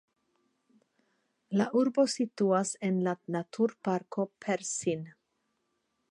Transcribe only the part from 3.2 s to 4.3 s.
Naturparko